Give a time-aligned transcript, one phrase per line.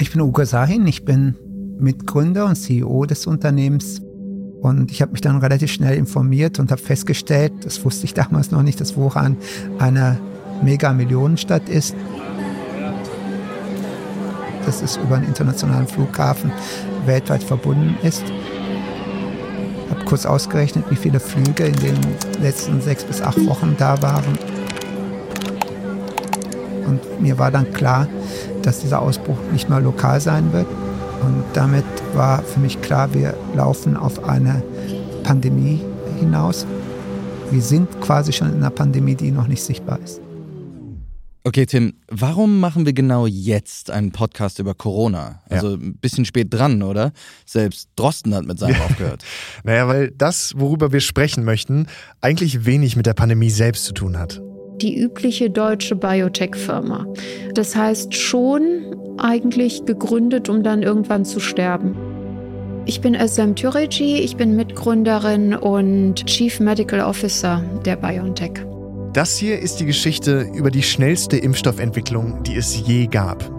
[0.00, 1.34] Ich bin Ugo Sahin, ich bin
[1.80, 4.00] Mitgründer und CEO des Unternehmens.
[4.60, 8.52] Und ich habe mich dann relativ schnell informiert und habe festgestellt, das wusste ich damals
[8.52, 9.36] noch nicht, dass Wuhan
[9.78, 10.20] eine
[10.62, 11.96] Mega-Millionenstadt ist.
[14.66, 16.52] Dass es über einen internationalen Flughafen
[17.04, 18.22] weltweit verbunden ist.
[19.84, 21.96] Ich habe kurz ausgerechnet, wie viele Flüge in den
[22.40, 24.38] letzten sechs bis acht Wochen da waren.
[26.88, 28.08] Und mir war dann klar,
[28.62, 30.66] dass dieser Ausbruch nicht mehr lokal sein wird.
[31.22, 34.62] Und damit war für mich klar, wir laufen auf eine
[35.22, 35.80] Pandemie
[36.18, 36.66] hinaus.
[37.50, 40.20] Wir sind quasi schon in einer Pandemie, die noch nicht sichtbar ist.
[41.44, 45.40] Okay, Tim, warum machen wir genau jetzt einen Podcast über Corona?
[45.48, 45.76] Also ja.
[45.76, 47.12] ein bisschen spät dran, oder?
[47.46, 48.84] Selbst Drosten hat mit seinem ja.
[48.84, 49.24] aufgehört.
[49.64, 51.86] Naja, weil das, worüber wir sprechen möchten,
[52.20, 54.42] eigentlich wenig mit der Pandemie selbst zu tun hat
[54.78, 57.06] die übliche deutsche Biotech-Firma.
[57.54, 61.96] Das heißt schon eigentlich gegründet, um dann irgendwann zu sterben.
[62.86, 68.64] Ich bin Özlem Türeci, ich bin Mitgründerin und Chief Medical Officer der BioNTech.
[69.12, 73.50] Das hier ist die Geschichte über die schnellste Impfstoffentwicklung, die es je gab.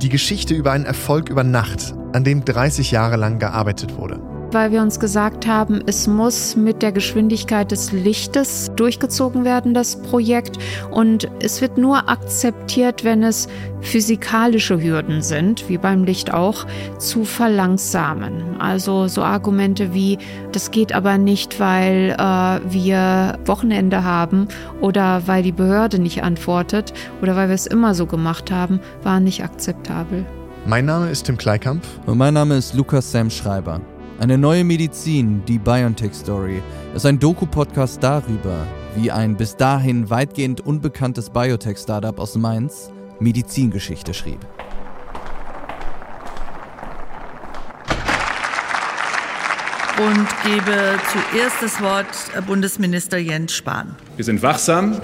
[0.00, 4.70] Die Geschichte über einen Erfolg über Nacht, an dem 30 Jahre lang gearbeitet wurde weil
[4.70, 10.58] wir uns gesagt haben, es muss mit der Geschwindigkeit des Lichtes durchgezogen werden, das Projekt.
[10.90, 13.48] Und es wird nur akzeptiert, wenn es
[13.80, 16.66] physikalische Hürden sind, wie beim Licht auch,
[16.98, 18.60] zu verlangsamen.
[18.60, 20.18] Also so Argumente wie,
[20.52, 24.48] das geht aber nicht, weil äh, wir Wochenende haben
[24.80, 29.24] oder weil die Behörde nicht antwortet oder weil wir es immer so gemacht haben, waren
[29.24, 30.24] nicht akzeptabel.
[30.66, 31.82] Mein Name ist Tim Kleikamp.
[32.06, 33.82] Und mein Name ist Lukas Sam Schreiber.
[34.20, 36.62] Eine neue Medizin, die BioNTech Story,
[36.94, 44.38] ist ein Doku-Podcast darüber, wie ein bis dahin weitgehend unbekanntes Biotech-Startup aus Mainz Medizingeschichte schrieb.
[49.98, 53.96] Und gebe zuerst das Wort Bundesminister Jens Spahn.
[54.14, 55.00] Wir sind wachsam,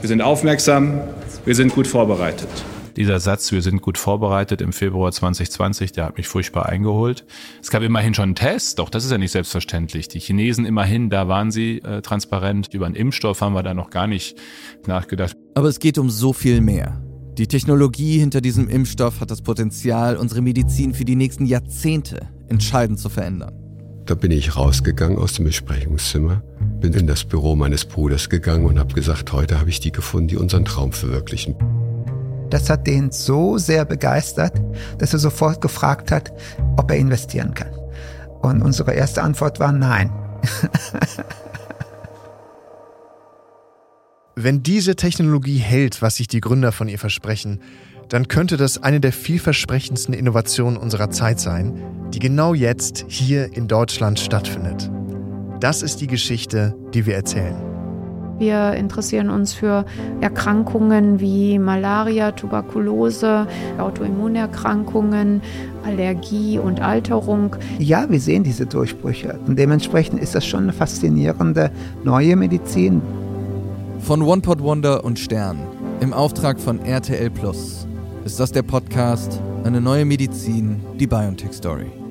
[0.00, 1.00] wir sind aufmerksam,
[1.44, 2.48] wir sind gut vorbereitet.
[2.96, 7.26] Dieser Satz, wir sind gut vorbereitet im Februar 2020, der hat mich furchtbar eingeholt.
[7.60, 10.08] Es gab immerhin schon einen Test, doch das ist ja nicht selbstverständlich.
[10.08, 12.72] Die Chinesen immerhin, da waren sie äh, transparent.
[12.72, 14.38] Über einen Impfstoff haben wir da noch gar nicht
[14.86, 15.36] nachgedacht.
[15.54, 17.02] Aber es geht um so viel mehr.
[17.36, 22.98] Die Technologie hinter diesem Impfstoff hat das Potenzial, unsere Medizin für die nächsten Jahrzehnte entscheidend
[22.98, 23.54] zu verändern.
[24.06, 26.42] Da bin ich rausgegangen aus dem Besprechungszimmer,
[26.80, 30.28] bin in das Büro meines Bruders gegangen und habe gesagt, heute habe ich die gefunden,
[30.28, 31.56] die unseren Traum verwirklichen.
[32.50, 34.52] Das hat den so sehr begeistert,
[34.98, 36.32] dass er sofort gefragt hat,
[36.76, 37.74] ob er investieren kann.
[38.42, 40.10] Und unsere erste Antwort war nein.
[44.36, 47.62] Wenn diese Technologie hält, was sich die Gründer von ihr versprechen,
[48.08, 51.80] dann könnte das eine der vielversprechendsten Innovationen unserer Zeit sein,
[52.12, 54.90] die genau jetzt hier in Deutschland stattfindet.
[55.60, 57.75] Das ist die Geschichte, die wir erzählen.
[58.38, 59.84] Wir interessieren uns für
[60.20, 63.46] Erkrankungen wie Malaria, Tuberkulose,
[63.78, 65.42] Autoimmunerkrankungen,
[65.84, 67.56] Allergie und Alterung.
[67.78, 71.70] Ja, wir sehen diese Durchbrüche und dementsprechend ist das schon eine faszinierende
[72.04, 73.00] neue Medizin.
[74.00, 75.58] Von One Pot Wonder und Stern
[76.00, 77.86] im Auftrag von RTL Plus
[78.24, 82.05] ist das der Podcast Eine neue Medizin, die BioNTech Story.